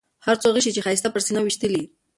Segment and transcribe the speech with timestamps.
[0.25, 1.83] هر څو غشي چې ښایسته پر سینه ویشتلي.